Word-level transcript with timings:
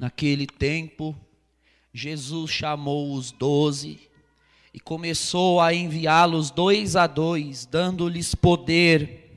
Naquele 0.00 0.46
tempo, 0.46 1.14
Jesus 1.92 2.50
chamou 2.50 3.12
os 3.12 3.30
doze 3.32 4.00
e 4.72 4.80
começou 4.80 5.60
a 5.60 5.74
enviá-los 5.74 6.50
dois 6.50 6.96
a 6.96 7.06
dois, 7.06 7.66
dando-lhes 7.66 8.34
poder 8.34 9.30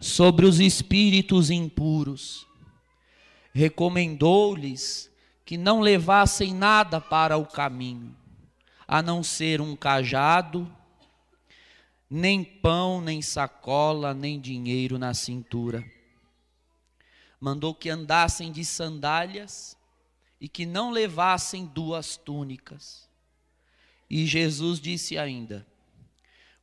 sobre 0.00 0.46
os 0.46 0.58
espíritos 0.58 1.50
impuros. 1.50 2.46
Recomendou-lhes 3.52 5.10
que 5.44 5.58
não 5.58 5.82
levassem 5.82 6.54
nada 6.54 6.98
para 6.98 7.36
o 7.36 7.44
caminho, 7.44 8.16
a 8.88 9.02
não 9.02 9.22
ser 9.22 9.60
um 9.60 9.76
cajado, 9.76 10.66
nem 12.08 12.42
pão, 12.42 13.02
nem 13.02 13.20
sacola, 13.20 14.14
nem 14.14 14.40
dinheiro 14.40 14.98
na 14.98 15.12
cintura 15.12 15.84
mandou 17.44 17.74
que 17.74 17.90
andassem 17.90 18.50
de 18.50 18.64
sandálias 18.64 19.76
e 20.40 20.48
que 20.48 20.64
não 20.64 20.90
levassem 20.90 21.66
duas 21.66 22.16
túnicas. 22.16 23.06
E 24.08 24.24
Jesus 24.24 24.80
disse 24.80 25.18
ainda: 25.18 25.66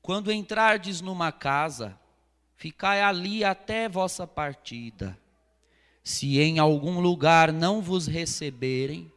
Quando 0.02 0.32
entrardes 0.32 1.00
numa 1.00 1.32
casa, 1.32 2.00
ficai 2.56 3.00
ali 3.00 3.44
até 3.44 3.88
vossa 3.88 4.26
partida. 4.26 5.16
Se 6.04 6.40
em 6.40 6.58
algum 6.58 7.00
lugar 7.00 7.54
não 7.54 7.80
vos 7.80 8.08
receberem, 8.08 9.14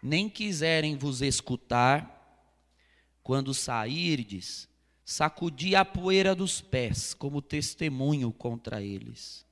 nem 0.00 0.28
quiserem 0.28 0.96
vos 0.96 1.22
escutar, 1.22 2.08
quando 3.20 3.52
sairdes, 3.52 4.68
sacudi 5.04 5.74
a 5.74 5.84
poeira 5.84 6.36
dos 6.36 6.60
pés 6.60 7.14
como 7.14 7.42
testemunho 7.42 8.30
contra 8.30 8.80
eles. 8.80 9.44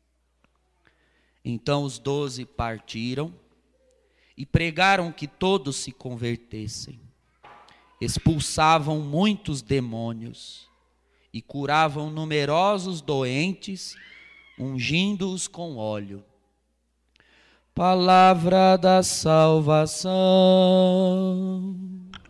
Então 1.45 1.83
os 1.85 1.99
doze 1.99 2.45
partiram 2.45 3.35
e 4.37 4.47
pregaram 4.47 5.13
que 5.13 5.27
todos 5.27 5.77
se 5.77 5.93
convertessem. 5.93 7.01
Expulsavam 8.01 9.01
muitos 9.01 9.63
demônios 9.63 10.69
e 11.33 11.41
curavam 11.41 12.11
numerosos 12.11 13.01
doentes, 13.01 13.95
ungindo-os 14.59 15.49
com 15.49 15.77
óleo. 15.77 16.25
Palavra 17.75 18.77
da 18.77 19.03
salvação. 19.03 20.13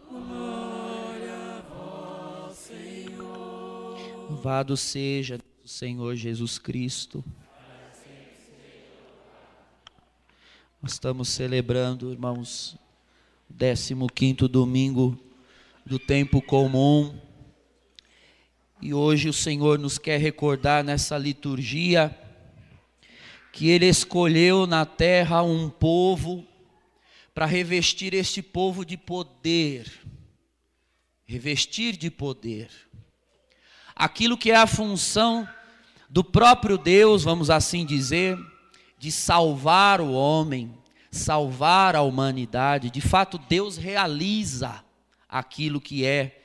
Glória 0.08 1.34
a 1.34 1.62
vós, 1.68 2.56
Senhor. 2.56 3.98
Louvado 4.30 4.77
seja 4.77 5.40
o 5.64 5.68
Senhor 5.68 6.14
Jesus 6.14 6.58
Cristo. 6.58 7.24
Nós 10.83 10.94
estamos 10.94 11.28
celebrando, 11.28 12.11
irmãos, 12.11 12.77
o 13.48 14.08
15 14.08 14.48
domingo 14.48 15.16
do 15.86 15.97
tempo 15.97 16.42
comum. 16.42 17.16
E 18.80 18.92
hoje 18.92 19.28
o 19.28 19.33
Senhor 19.33 19.78
nos 19.78 19.97
quer 19.97 20.19
recordar 20.19 20.83
nessa 20.83 21.16
liturgia 21.16 22.12
que 23.52 23.69
Ele 23.69 23.86
escolheu 23.86 24.66
na 24.66 24.84
terra 24.84 25.41
um 25.44 25.70
povo 25.70 26.44
para 27.33 27.46
revestir 27.46 28.12
este 28.12 28.42
povo 28.42 28.84
de 28.84 28.96
poder. 28.96 29.89
Revestir 31.24 31.96
de 31.96 32.11
poder. 32.11 32.69
Aquilo 33.94 34.36
que 34.36 34.50
é 34.50 34.56
a 34.56 34.67
função 34.67 35.48
do 36.11 36.24
próprio 36.24 36.77
Deus, 36.77 37.22
vamos 37.22 37.50
assim 37.50 37.86
dizer, 37.86 38.36
de 39.02 39.11
salvar 39.11 40.01
o 40.01 40.12
homem, 40.12 40.73
salvar 41.12 41.95
a 41.95 42.00
humanidade. 42.02 42.90
De 42.90 43.02
fato, 43.02 43.36
Deus 43.36 43.77
realiza 43.77 44.83
aquilo 45.28 45.80
que 45.80 46.06
é 46.06 46.40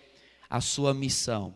a 0.50 0.59
sua 0.59 0.94
missão. 0.94 1.55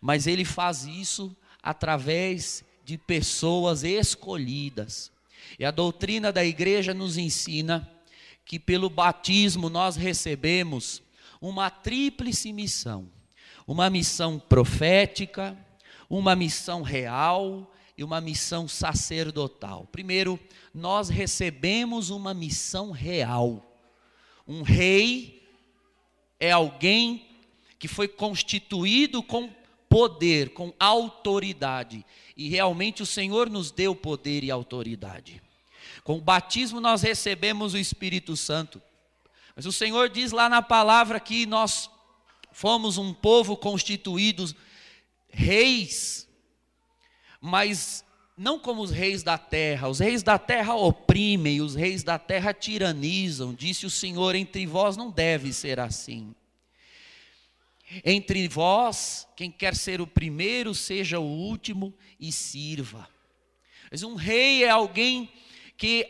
Mas 0.00 0.28
ele 0.28 0.44
faz 0.44 0.84
isso 0.84 1.36
através 1.60 2.64
de 2.84 2.96
pessoas 2.96 3.82
escolhidas. 3.82 5.10
E 5.58 5.64
a 5.64 5.72
doutrina 5.72 6.32
da 6.32 6.44
igreja 6.44 6.94
nos 6.94 7.18
ensina 7.18 7.88
que 8.44 8.58
pelo 8.58 8.88
batismo 8.88 9.68
nós 9.68 9.96
recebemos 9.96 11.02
uma 11.40 11.68
tríplice 11.68 12.52
missão: 12.52 13.08
uma 13.66 13.90
missão 13.90 14.38
profética, 14.38 15.56
uma 16.08 16.36
missão 16.36 16.82
real 16.82 17.72
e 17.96 18.02
uma 18.02 18.20
missão 18.20 18.66
sacerdotal. 18.66 19.86
Primeiro, 19.90 20.38
nós 20.74 21.08
recebemos 21.08 22.10
uma 22.10 22.32
missão 22.32 22.90
real. 22.90 23.64
Um 24.46 24.62
rei 24.62 25.46
é 26.40 26.50
alguém 26.50 27.26
que 27.78 27.88
foi 27.88 28.08
constituído 28.08 29.22
com 29.22 29.50
poder, 29.88 30.50
com 30.50 30.72
autoridade. 30.80 32.04
E 32.36 32.48
realmente 32.48 33.02
o 33.02 33.06
Senhor 33.06 33.50
nos 33.50 33.70
deu 33.70 33.94
poder 33.94 34.42
e 34.42 34.50
autoridade. 34.50 35.42
Com 36.02 36.16
o 36.16 36.20
batismo 36.20 36.80
nós 36.80 37.02
recebemos 37.02 37.74
o 37.74 37.78
Espírito 37.78 38.36
Santo. 38.36 38.80
Mas 39.54 39.66
o 39.66 39.72
Senhor 39.72 40.08
diz 40.08 40.32
lá 40.32 40.48
na 40.48 40.62
palavra 40.62 41.20
que 41.20 41.44
nós 41.44 41.90
fomos 42.52 42.96
um 42.96 43.12
povo 43.12 43.56
constituído 43.56 44.44
reis 45.28 46.28
mas 47.42 48.04
não 48.36 48.56
como 48.56 48.80
os 48.80 48.92
reis 48.92 49.24
da 49.24 49.36
terra. 49.36 49.88
Os 49.88 49.98
reis 49.98 50.22
da 50.22 50.38
terra 50.38 50.76
oprimem, 50.76 51.60
os 51.60 51.74
reis 51.74 52.04
da 52.04 52.18
terra 52.18 52.54
tiranizam. 52.54 53.52
Disse 53.52 53.84
o 53.84 53.90
Senhor: 53.90 54.36
entre 54.36 54.64
vós 54.64 54.96
não 54.96 55.10
deve 55.10 55.52
ser 55.52 55.80
assim. 55.80 56.32
Entre 58.04 58.48
vós, 58.48 59.26
quem 59.36 59.50
quer 59.50 59.76
ser 59.76 60.00
o 60.00 60.06
primeiro, 60.06 60.74
seja 60.74 61.18
o 61.18 61.26
último 61.26 61.92
e 62.18 62.32
sirva. 62.32 63.06
Mas 63.90 64.02
um 64.02 64.14
rei 64.14 64.64
é 64.64 64.70
alguém 64.70 65.28
que 65.76 66.08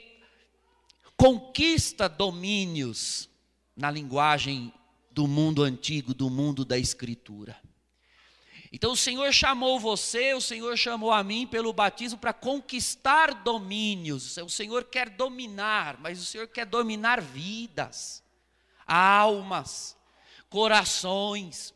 conquista 1.17 2.09
domínios 2.09 3.29
na 3.75 3.91
linguagem 3.91 4.73
do 5.11 5.27
mundo 5.27 5.63
antigo, 5.63 6.15
do 6.15 6.31
mundo 6.31 6.65
da 6.65 6.79
escritura. 6.79 7.57
Então 8.73 8.93
o 8.93 8.97
Senhor 8.97 9.31
chamou 9.35 9.79
você, 9.79 10.33
o 10.33 10.41
Senhor 10.41 10.79
chamou 10.79 11.13
a 11.13 11.23
mim 11.23 11.47
pelo 11.47 11.75
batismo 11.75 12.19
para 12.19 12.33
conquistar 12.33 13.35
domínios. 13.35 14.39
O 14.39 14.49
Senhor 14.49 14.85
quer 14.85 15.11
dominar, 15.11 15.99
mas 16.01 16.19
o 16.19 16.25
Senhor 16.25 16.49
quer 16.49 16.65
dominar 16.65 17.21
vidas, 17.21 18.25
almas, 18.87 19.95
corações. 20.49 21.75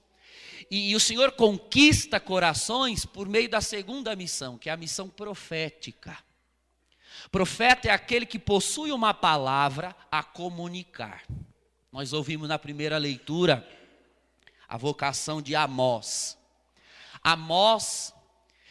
E, 0.71 0.91
e 0.91 0.97
o 0.97 1.01
Senhor 1.01 1.33
conquista 1.33 2.19
corações 2.19 3.05
por 3.05 3.29
meio 3.29 3.51
da 3.51 3.61
segunda 3.61 4.17
missão, 4.17 4.57
que 4.57 4.71
é 4.71 4.73
a 4.73 4.77
missão 4.77 5.07
profética. 5.07 6.17
Profeta 7.31 7.89
é 7.89 7.91
aquele 7.91 8.25
que 8.25 8.39
possui 8.39 8.91
uma 8.91 9.13
palavra 9.13 9.95
a 10.11 10.23
comunicar. 10.23 11.25
Nós 11.93 12.15
ouvimos 12.15 12.49
na 12.49 12.59
primeira 12.59 12.97
leitura 12.97 13.69
a 14.67 14.79
vocação 14.79 15.43
de 15.43 15.55
Amós. 15.55 16.39
Amós 17.27 18.15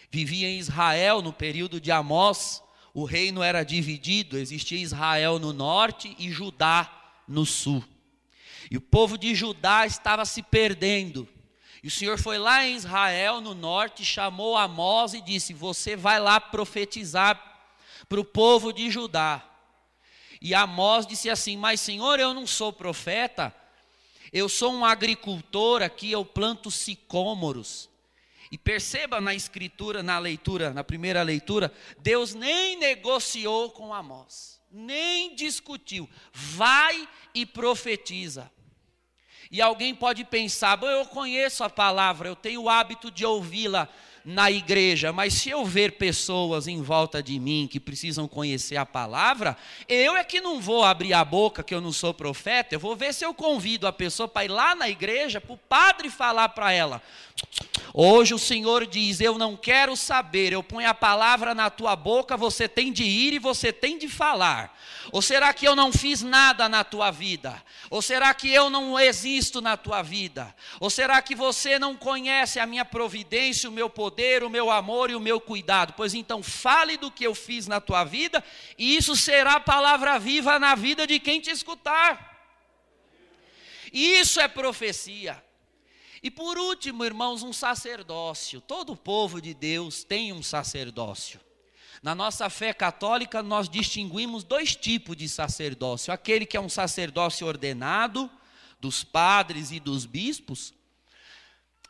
vivia 0.10 0.48
em 0.48 0.58
Israel 0.58 1.22
no 1.22 1.34
período 1.34 1.82
de 1.82 1.92
Amós, 1.92 2.64
o 2.94 3.04
reino 3.04 3.44
era 3.44 3.66
dividido, 3.66 4.38
existia 4.38 4.80
Israel 4.80 5.38
no 5.40 5.52
norte 5.52 6.16
e 6.18 6.32
Judá 6.32 6.90
no 7.28 7.46
sul. 7.46 7.84
E 8.72 8.78
o 8.78 8.82
povo 8.82 9.18
de 9.18 9.36
Judá 9.36 9.86
estava 9.86 10.24
se 10.24 10.42
perdendo. 10.42 11.28
E 11.84 11.90
o 11.90 11.92
Senhor 11.92 12.18
foi 12.18 12.38
lá 12.38 12.66
em 12.66 12.78
Israel, 12.78 13.42
no 13.42 13.54
norte, 13.54 14.06
chamou 14.06 14.56
Amós 14.56 15.14
e 15.14 15.20
disse: 15.20 15.54
Você 15.54 15.98
vai 15.98 16.18
lá 16.18 16.40
profetizar 16.40 17.38
para 18.08 18.22
o 18.22 18.24
povo 18.24 18.72
de 18.72 18.90
Judá. 18.90 19.44
E 20.40 20.56
Amós 20.56 21.06
disse 21.06 21.30
assim: 21.30 21.58
Mas 21.58 21.82
Senhor, 21.82 22.22
eu 22.22 22.34
não 22.34 22.48
sou 22.48 22.72
profeta, 22.72 23.54
eu 24.32 24.48
sou 24.48 24.72
um 24.72 24.86
agricultor 24.86 25.82
aqui, 25.82 26.10
eu 26.10 26.24
planto 26.24 26.72
sicômoros. 26.72 27.94
E 28.52 28.58
perceba 28.58 29.20
na 29.20 29.34
escritura, 29.34 30.04
na 30.04 30.20
leitura, 30.20 30.74
na 30.74 30.84
primeira 30.84 31.24
leitura, 31.24 31.74
Deus 32.00 32.34
nem 32.34 32.78
negociou 32.78 33.72
com 33.72 33.94
Amós, 33.94 34.62
nem 34.72 35.36
discutiu. 35.36 36.10
Vai 36.32 37.08
e 37.34 37.46
profetiza. 37.46 38.52
E 39.52 39.62
alguém 39.62 39.94
pode 39.94 40.24
pensar, 40.24 40.82
eu 40.84 41.06
conheço 41.06 41.64
a 41.64 41.70
palavra, 41.70 42.28
eu 42.28 42.36
tenho 42.36 42.64
o 42.64 42.70
hábito 42.70 43.12
de 43.12 43.26
ouvi-la 43.26 43.90
na 44.26 44.50
igreja, 44.50 45.14
mas 45.14 45.36
se 45.36 45.52
eu 45.52 45.64
ver 45.64 45.94
pessoas 45.94 46.68
em 46.68 46.82
volta 46.82 47.22
de 47.22 47.40
mim 47.40 47.68
que 47.72 47.80
precisam 47.80 48.28
conhecer 48.28 48.76
a 48.76 48.86
palavra, 48.86 49.56
eu 49.88 50.18
é 50.18 50.24
que 50.24 50.42
não 50.42 50.60
vou 50.60 50.84
abrir 50.84 51.14
a 51.14 51.24
boca 51.24 51.62
que 51.62 51.76
eu 51.76 51.80
não 51.80 51.92
sou 51.92 52.12
profeta, 52.12 52.74
eu 52.74 52.80
vou 52.80 52.96
ver 52.96 53.14
se 53.14 53.24
eu 53.24 53.36
convido 53.36 53.86
a 53.86 53.94
pessoa 53.94 54.28
para 54.28 54.46
ir 54.46 54.48
lá 54.48 54.74
na 54.74 54.90
igreja, 54.90 55.40
para 55.40 55.54
o 55.54 55.58
padre 55.58 56.10
falar 56.10 56.50
para 56.50 56.72
ela. 56.72 57.04
Hoje 57.94 58.34
o 58.34 58.40
Senhor 58.40 58.86
diz: 58.86 59.22
Eu 59.22 59.38
não 59.38 59.56
quero 59.56 59.96
saber, 59.96 60.52
eu 60.52 60.62
ponho 60.62 60.90
a 60.90 60.94
palavra 60.94 61.56
na 61.56 61.70
tua 61.70 61.96
boca, 61.96 62.36
você 62.36 62.68
tem 62.68 62.92
de 62.92 63.04
ir 63.04 63.34
e 63.34 63.40
você 63.40 63.72
tem 63.72 63.98
de 63.98 64.10
falar. 64.10 64.78
Ou 65.12 65.22
será 65.22 65.54
que 65.54 65.66
eu 65.66 65.76
não 65.76 65.94
fiz 65.94 66.22
nada 66.22 66.68
na 66.68 66.84
tua 66.84 67.12
vida? 67.12 67.62
Ou 67.90 68.02
será 68.02 68.34
que 68.34 68.52
eu 68.52 68.70
não 68.70 69.00
existo 69.00 69.62
na 69.62 69.78
tua 69.78 70.02
vida? 70.02 70.54
Ou 70.80 70.90
será 70.90 71.22
que 71.22 71.36
você 71.36 71.80
não 71.80 71.96
conhece 71.96 72.60
a 72.60 72.66
minha 72.66 72.84
providência, 72.84 73.70
o 73.70 73.74
meu 73.74 73.90
poder, 73.90 74.15
o 74.44 74.50
meu 74.50 74.72
amor 74.72 75.10
e 75.10 75.16
o 75.16 75.20
meu 75.20 75.40
cuidado? 75.40 75.94
Pois 75.96 76.14
então, 76.14 76.42
fale 76.42 76.98
do 76.98 77.12
que 77.12 77.26
eu 77.26 77.36
fiz 77.36 77.68
na 77.68 77.82
tua 77.82 78.04
vida, 78.04 78.44
e 78.78 78.96
isso 78.96 79.16
será 79.16 79.60
palavra 79.60 80.18
viva 80.18 80.58
na 80.60 80.76
vida 80.76 81.06
de 81.06 81.20
quem 81.20 81.40
te 81.40 81.50
escutar. 81.50 82.34
Isso 83.92 84.40
é 84.40 84.48
profecia. 84.48 85.44
E 86.22 86.32
por 86.32 86.58
último, 86.58 87.06
irmãos, 87.06 87.44
um 87.44 87.54
sacerdócio. 87.54 88.60
Todo 88.60 88.96
povo 88.96 89.40
de 89.40 89.54
Deus 89.54 90.04
tem 90.04 90.34
um 90.34 90.42
sacerdócio. 90.42 91.40
Na 92.02 92.14
nossa 92.14 92.50
fé 92.50 92.74
católica, 92.74 93.42
nós 93.42 93.70
distinguimos 93.70 94.44
dois 94.44 94.76
tipos 94.76 95.16
de 95.16 95.30
sacerdócio: 95.30 96.14
aquele 96.14 96.46
que 96.46 96.58
é 96.58 96.60
um 96.60 96.70
sacerdócio 96.70 97.46
ordenado, 97.48 98.30
dos 98.80 99.04
padres 99.04 99.72
e 99.72 99.80
dos 99.80 100.06
bispos, 100.06 100.74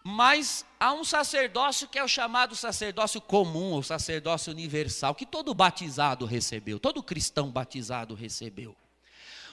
mas 0.07 0.63
há 0.79 0.93
um 0.93 1.03
sacerdócio 1.03 1.87
que 1.87 1.97
é 1.97 2.03
o 2.03 2.07
chamado 2.07 2.55
sacerdócio 2.55 3.19
comum, 3.19 3.71
ou 3.71 3.81
sacerdócio 3.81 4.53
universal, 4.53 5.15
que 5.15 5.25
todo 5.25 5.51
batizado 5.51 6.27
recebeu, 6.27 6.79
todo 6.79 7.01
cristão 7.01 7.49
batizado 7.49 8.13
recebeu. 8.13 8.75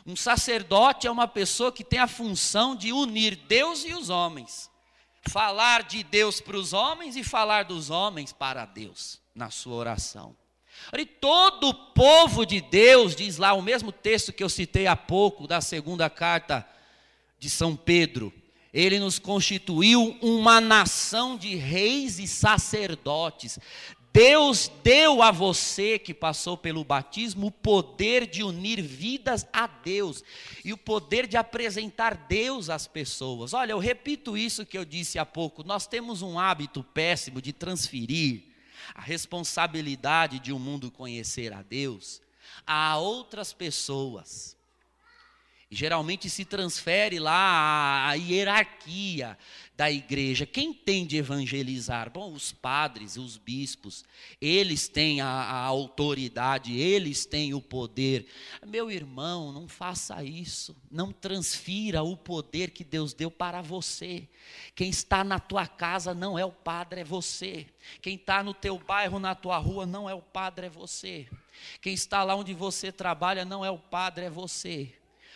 Um 0.07 0.15
sacerdote 0.15 1.07
é 1.07 1.11
uma 1.11 1.27
pessoa 1.27 1.73
que 1.73 1.83
tem 1.83 1.99
a 1.99 2.07
função 2.07 2.77
de 2.77 2.93
unir 2.93 3.35
Deus 3.35 3.83
e 3.83 3.95
os 3.95 4.11
homens, 4.11 4.71
falar 5.27 5.85
de 5.85 6.03
Deus 6.03 6.39
para 6.39 6.59
os 6.59 6.75
homens 6.75 7.17
e 7.17 7.25
falar 7.25 7.65
dos 7.65 7.89
homens 7.89 8.31
para 8.31 8.67
Deus 8.67 9.23
na 9.35 9.49
sua 9.49 9.77
oração. 9.77 10.37
E 10.93 11.07
todo 11.07 11.71
o 11.71 11.75
povo 11.75 12.45
de 12.45 12.61
Deus, 12.61 13.17
diz 13.17 13.39
lá 13.39 13.55
o 13.55 13.63
mesmo 13.63 13.91
texto 13.91 14.35
que 14.35 14.45
eu 14.45 14.51
citei 14.51 14.87
há 14.87 14.97
pouco, 14.97 15.47
da 15.47 15.63
segunda 15.63 16.11
carta 16.11 16.69
de 17.39 17.49
São 17.49 17.75
Pedro, 17.75 18.31
ele 18.73 18.99
nos 18.99 19.19
constituiu 19.19 20.17
uma 20.23 20.61
nação 20.61 21.37
de 21.37 21.55
reis 21.55 22.19
e 22.19 22.27
sacerdotes. 22.27 23.59
Deus 24.13 24.71
deu 24.83 25.23
a 25.23 25.31
você 25.31 25.99
que 25.99 26.13
passou 26.13 26.57
pelo 26.57 26.85
batismo 26.85 27.47
o 27.47 27.51
poder 27.51 28.27
de 28.27 28.43
unir 28.43 28.83
vidas 28.83 29.47
a 29.53 29.67
Deus 29.67 30.23
e 30.63 30.73
o 30.73 30.77
poder 30.77 31.27
de 31.27 31.39
apresentar 31.39 32.15
Deus 32.15 32.69
às 32.69 32.87
pessoas. 32.87 33.55
Olha, 33.55 33.73
eu 33.73 33.79
repito 33.79 34.37
isso 34.37 34.67
que 34.67 34.77
eu 34.77 34.85
disse 34.85 35.19
há 35.19 35.25
pouco. 35.25 35.65
Nós 35.65 35.87
temos 35.87 36.21
um 36.21 36.39
hábito 36.39 36.85
péssimo 36.85 37.41
de 37.41 37.55
transferir 37.55 38.43
a 38.95 39.01
responsabilidade 39.01 40.39
de 40.39 40.53
um 40.53 40.59
mundo 40.59 40.91
conhecer 40.91 41.53
a 41.53 41.63
Deus 41.63 42.21
a 42.67 42.99
outras 42.99 43.53
pessoas. 43.53 44.57
E 45.73 45.75
geralmente 45.75 46.29
se 46.29 46.45
transfere 46.45 47.19
lá 47.19 48.07
a 48.07 48.13
hierarquia 48.13 49.39
da 49.75 49.91
igreja. 49.91 50.45
Quem 50.45 50.71
tem 50.75 51.07
de 51.07 51.17
evangelizar? 51.17 52.11
Bom, 52.11 52.31
os 52.35 52.53
padres, 52.53 53.17
os 53.17 53.39
bispos, 53.39 54.05
eles 54.39 54.87
têm 54.87 55.23
a, 55.23 55.27
a, 55.27 55.65
autoridade, 55.65 56.79
eles 56.79 57.25
têm 57.25 57.55
o 57.55 57.61
poder. 57.63 58.27
Meu 58.67 58.91
irmão, 58.91 59.51
não 59.51 59.67
faça 59.67 60.23
isso. 60.23 60.77
Não 60.91 61.11
transfira 61.11 62.03
o 62.03 62.19
poder 62.19 62.73
que 62.73 62.85
Deus 62.85 63.15
deu 63.15 63.31
para 63.31 63.63
você. 63.63 64.29
Quem 64.75 64.91
está 64.91 65.25
na 65.25 65.41
tua 65.41 65.67
casa 65.67 66.13
não 66.13 66.39
é 66.39 66.45
o 66.45 66.53
padre, 66.53 67.01
é 67.01 67.05
você. 67.05 67.67
Quem 68.03 68.17
está 68.17 68.43
no 68.43 68.53
teu 68.53 68.79
bairro, 68.79 69.19
na 69.19 69.35
tua 69.35 69.57
rua, 69.57 69.87
não 69.87 70.07
é 70.07 70.13
o 70.13 70.21
padre, 70.21 70.67
é 70.67 70.69
você. 70.69 71.27
Quem 71.81 71.95
está 71.95 72.23
lá 72.23 72.35
onde 72.35 72.53
você 72.53 72.93
trabalha 72.93 73.43
não 73.43 73.65
é 73.65 73.71
o 73.71 73.79
padre, 73.79 74.27
é 74.27 74.31
você. 74.31 74.93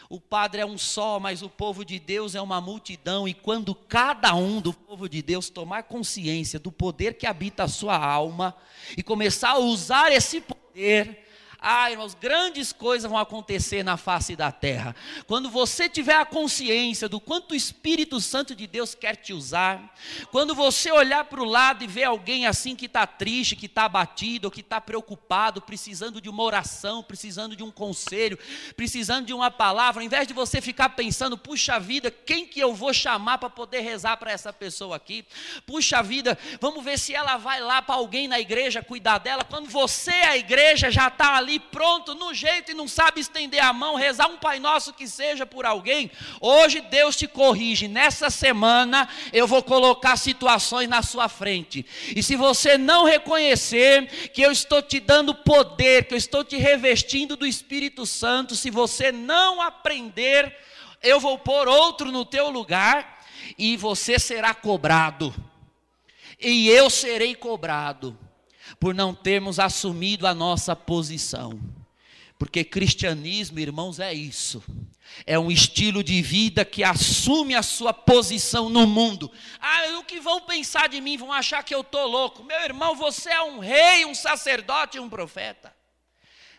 O 0.09 0.21
padre 0.21 0.61
é 0.61 0.67
um 0.67 0.79
só, 0.79 1.19
mas 1.19 1.43
o 1.43 1.49
povo 1.49 1.85
de 1.85 1.99
Deus 1.99 2.35
é 2.35 2.41
uma 2.41 2.61
multidão, 2.61 3.27
e 3.27 3.35
quando 3.35 3.75
cada 3.75 4.35
um 4.35 4.61
do 4.61 4.73
povo 4.73 5.09
de 5.09 5.21
Deus 5.21 5.51
tomar 5.51 5.83
consciência 5.83 6.61
do 6.61 6.71
poder 6.71 7.15
que 7.15 7.27
habita 7.27 7.65
a 7.65 7.69
sua 7.69 7.97
alma 7.97 8.55
e 8.97 9.03
começar 9.03 9.51
a 9.51 9.59
usar 9.59 10.13
esse 10.13 10.41
poder, 10.41 11.26
ah, 11.69 11.91
irmãos, 11.91 12.15
grandes 12.15 12.73
coisas 12.73 13.11
vão 13.11 13.19
acontecer 13.19 13.83
na 13.83 13.97
face 13.97 14.37
da 14.37 14.53
terra. 14.53 14.95
Quando 15.27 15.51
você 15.51 15.89
tiver 15.89 16.15
a 16.15 16.25
consciência 16.25 17.09
do 17.09 17.19
quanto 17.19 17.51
o 17.51 17.55
Espírito 17.57 18.21
Santo 18.21 18.55
de 18.55 18.69
Deus 18.69 18.95
quer 18.95 19.17
te 19.17 19.33
usar, 19.33 19.93
quando 20.31 20.55
você 20.55 20.93
olhar 20.93 21.25
para 21.25 21.41
o 21.41 21.45
lado 21.45 21.83
e 21.83 21.89
ver 21.89 22.05
alguém 22.05 22.47
assim 22.47 22.77
que 22.77 22.87
está 22.87 23.05
triste, 23.05 23.57
que 23.57 23.67
está 23.67 23.87
abatido, 23.87 24.49
que 24.49 24.61
está 24.61 24.81
preocupado, 24.81 25.61
precisando 25.61 26.21
de 26.21 26.29
uma 26.29 26.45
oração, 26.45 27.03
precisando 27.03 27.57
de 27.57 27.65
um 27.65 27.71
conselho, 27.73 28.39
precisando 28.77 29.27
de 29.27 29.35
uma 29.35 29.51
palavra, 29.51 30.01
ao 30.01 30.07
invés 30.07 30.29
de 30.29 30.35
você 30.35 30.61
ficar 30.61 30.91
pensando, 30.91 31.37
puxa 31.37 31.81
vida, 31.81 32.13
quem 32.13 32.47
que 32.47 32.61
eu 32.61 32.77
vou 32.77 32.95
chamar 32.95 33.39
para 33.39 33.51
poder 33.51 33.81
rezar 33.81 34.17
para 34.19 34.31
essa 34.31 34.53
pessoa 34.53 34.95
aqui? 34.95 35.27
Puxa 35.67 36.01
vida, 36.01 36.39
vamos 36.61 36.85
ver 36.85 36.97
se 36.97 37.13
ela 37.13 37.37
vai 37.39 37.61
lá 37.61 37.83
para 37.83 37.97
alguém 37.97 38.29
na 38.29 38.39
igreja 38.39 38.85
cuidar 38.85 39.19
dela. 39.19 39.43
Quando 39.43 39.69
você, 39.69 40.13
a 40.13 40.37
igreja, 40.37 40.93
já 40.93 41.09
está 41.09 41.35
ali 41.35 41.56
pronto, 41.59 42.15
no 42.15 42.33
jeito, 42.35 42.71
e 42.71 42.75
não 42.75 42.89
sabe 42.89 43.21
estender 43.21 43.63
a 43.63 43.73
mão, 43.73 43.95
rezar 43.95 44.27
um 44.27 44.37
Pai 44.37 44.59
Nosso 44.59 44.93
que 44.93 45.07
seja 45.09 45.45
por 45.47 45.65
alguém, 45.67 46.11
hoje 46.41 46.81
Deus 46.81 47.17
te 47.17 47.27
corrige. 47.27 47.89
Nessa 47.89 48.31
semana 48.31 49.09
eu 49.33 49.47
vou 49.47 49.63
colocar 49.63 50.17
situações 50.17 50.89
na 50.89 51.03
sua 51.03 51.29
frente. 51.29 51.85
E 52.15 52.23
se 52.23 52.37
você 52.37 52.77
não 52.79 53.05
reconhecer 53.05 54.31
que 54.33 54.43
eu 54.43 54.51
estou 54.51 54.83
te 54.83 55.01
dando 55.01 55.35
poder, 55.35 56.07
que 56.07 56.15
eu 56.15 56.19
estou 56.19 56.45
te 56.45 56.57
revestindo 56.57 57.37
do 57.37 57.47
Espírito 57.47 58.07
Santo, 58.07 58.55
se 58.55 58.71
você 58.71 59.11
não 59.11 59.61
aprender, 59.61 60.57
eu 61.03 61.21
vou 61.21 61.39
pôr 61.39 61.69
outro 61.69 62.11
no 62.11 62.25
teu 62.25 62.51
lugar 62.51 63.25
e 63.59 63.77
você 63.77 64.19
será 64.19 64.55
cobrado. 64.55 65.35
E 66.41 66.69
eu 66.69 66.91
serei 66.91 67.35
cobrado 67.35 68.19
por 68.79 68.95
não 68.95 69.15
termos 69.15 69.59
assumido 69.59 70.27
a 70.27 70.35
nossa 70.35 70.75
posição. 70.75 71.61
Porque 72.39 72.63
cristianismo, 72.63 73.59
irmãos, 73.59 73.99
é 73.99 74.13
isso. 74.13 74.63
É 75.25 75.39
um 75.39 75.51
estilo 75.51 76.05
de 76.05 76.21
vida 76.21 76.65
que 76.65 76.85
assume 76.85 77.55
a 77.55 77.63
sua 77.63 77.95
posição 77.95 78.69
no 78.69 78.87
mundo. 78.87 79.31
Ah, 79.59 79.99
o 79.99 80.05
que 80.05 80.21
vão 80.21 80.43
pensar 80.43 80.89
de 80.89 81.01
mim? 81.01 81.17
Vão 81.17 81.33
achar 81.33 81.63
que 81.63 81.75
eu 81.75 81.81
estou 81.81 82.07
louco. 82.07 82.45
Meu 82.45 82.61
irmão, 82.61 82.95
você 82.95 83.31
é 83.31 83.43
um 83.43 83.59
rei, 83.59 84.05
um 84.05 84.15
sacerdote 84.15 84.99
e 84.99 85.01
um 85.01 85.09
profeta. 85.09 85.75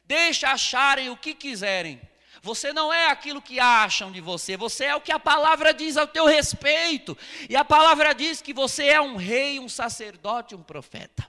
Deixa 0.06 0.50
acharem 0.50 1.10
o 1.10 1.18
que 1.18 1.36
quiserem. 1.36 2.02
Você 2.42 2.72
não 2.72 2.92
é 2.92 3.10
aquilo 3.12 3.42
que 3.42 3.60
acham 3.60 4.12
de 4.12 4.22
você, 4.22 4.56
você 4.56 4.86
é 4.86 4.96
o 4.96 5.02
que 5.02 5.12
a 5.12 5.20
palavra 5.20 5.74
diz 5.74 5.98
ao 5.98 6.08
teu 6.08 6.26
respeito. 6.26 7.16
E 7.50 7.56
a 7.56 7.66
palavra 7.66 8.14
diz 8.14 8.42
que 8.42 8.54
você 8.54 8.86
é 8.86 9.02
um 9.02 9.16
rei, 9.16 9.60
um 9.60 9.68
sacerdote, 9.68 10.56
um 10.56 10.64
profeta. 10.64 11.28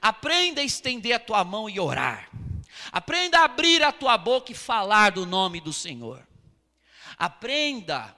Aprenda 0.00 0.60
a 0.60 0.64
estender 0.64 1.12
a 1.12 1.18
tua 1.18 1.44
mão 1.44 1.68
e 1.68 1.78
orar. 1.80 2.30
Aprenda 2.92 3.40
a 3.40 3.44
abrir 3.44 3.82
a 3.82 3.92
tua 3.92 4.16
boca 4.16 4.52
e 4.52 4.54
falar 4.54 5.10
do 5.10 5.26
nome 5.26 5.60
do 5.60 5.72
Senhor. 5.72 6.26
Aprenda 7.16 8.16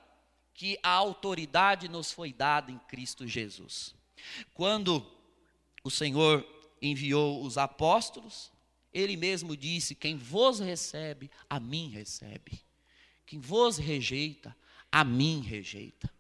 que 0.54 0.78
a 0.82 0.90
autoridade 0.90 1.88
nos 1.88 2.12
foi 2.12 2.32
dada 2.32 2.70
em 2.70 2.78
Cristo 2.80 3.26
Jesus. 3.26 3.94
Quando 4.52 5.06
o 5.82 5.90
Senhor 5.90 6.46
enviou 6.82 7.42
os 7.42 7.56
apóstolos, 7.56 8.52
ele 8.92 9.16
mesmo 9.16 9.56
disse: 9.56 9.94
Quem 9.94 10.16
vos 10.16 10.60
recebe, 10.60 11.30
a 11.48 11.58
mim 11.58 11.88
recebe. 11.88 12.60
Quem 13.24 13.38
vos 13.38 13.78
rejeita, 13.78 14.54
a 14.90 15.04
mim 15.04 15.40
rejeita. 15.40 16.12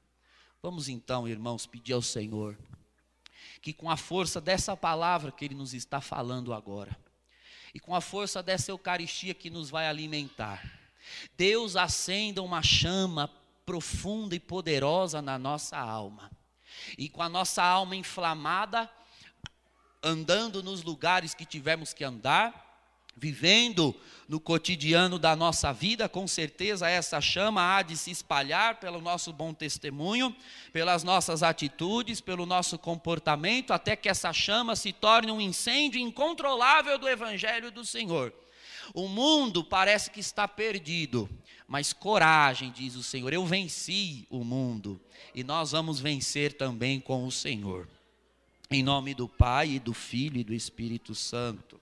Vamos 0.62 0.88
então, 0.88 1.28
irmãos, 1.28 1.66
pedir 1.66 1.92
ao 1.92 2.02
Senhor 2.02 2.56
que 3.60 3.72
com 3.72 3.90
a 3.90 3.96
força 3.96 4.40
dessa 4.40 4.76
palavra 4.76 5.32
que 5.32 5.44
Ele 5.44 5.54
nos 5.54 5.74
está 5.74 6.00
falando 6.00 6.52
agora, 6.52 6.96
e 7.74 7.80
com 7.80 7.94
a 7.94 8.00
força 8.00 8.42
dessa 8.42 8.70
Eucaristia 8.70 9.34
que 9.34 9.50
nos 9.50 9.70
vai 9.70 9.86
alimentar, 9.86 10.78
Deus 11.36 11.76
acenda 11.76 12.42
uma 12.42 12.62
chama 12.62 13.30
profunda 13.64 14.34
e 14.34 14.40
poderosa 14.40 15.22
na 15.22 15.38
nossa 15.38 15.78
alma, 15.78 16.30
e 16.96 17.08
com 17.08 17.22
a 17.22 17.28
nossa 17.28 17.62
alma 17.62 17.94
inflamada, 17.96 18.90
andando 20.02 20.62
nos 20.62 20.82
lugares 20.82 21.34
que 21.34 21.44
tivemos 21.44 21.92
que 21.92 22.02
andar, 22.02 22.69
vivendo 23.20 23.94
no 24.26 24.40
cotidiano 24.40 25.18
da 25.18 25.36
nossa 25.36 25.72
vida, 25.72 26.08
com 26.08 26.26
certeza 26.26 26.88
essa 26.88 27.20
chama 27.20 27.76
há 27.76 27.82
de 27.82 27.96
se 27.96 28.10
espalhar 28.10 28.80
pelo 28.80 29.00
nosso 29.00 29.32
bom 29.32 29.52
testemunho, 29.52 30.34
pelas 30.72 31.04
nossas 31.04 31.42
atitudes, 31.42 32.20
pelo 32.20 32.46
nosso 32.46 32.78
comportamento, 32.78 33.72
até 33.72 33.94
que 33.94 34.08
essa 34.08 34.32
chama 34.32 34.74
se 34.74 34.92
torne 34.92 35.30
um 35.30 35.40
incêndio 35.40 36.00
incontrolável 36.00 36.96
do 36.96 37.08
Evangelho 37.08 37.70
do 37.70 37.84
Senhor. 37.84 38.32
O 38.94 39.06
mundo 39.06 39.62
parece 39.62 40.10
que 40.10 40.20
está 40.20 40.48
perdido, 40.48 41.28
mas 41.68 41.92
coragem, 41.92 42.70
diz 42.70 42.94
o 42.94 43.02
Senhor. 43.02 43.32
Eu 43.32 43.44
venci 43.44 44.26
o 44.30 44.42
mundo 44.42 44.98
e 45.34 45.44
nós 45.44 45.72
vamos 45.72 46.00
vencer 46.00 46.54
também 46.54 47.00
com 47.00 47.26
o 47.26 47.30
Senhor. 47.30 47.86
Em 48.70 48.82
nome 48.82 49.12
do 49.12 49.28
Pai, 49.28 49.70
e 49.70 49.78
do 49.80 49.92
Filho 49.92 50.38
e 50.38 50.44
do 50.44 50.54
Espírito 50.54 51.14
Santo. 51.14 51.80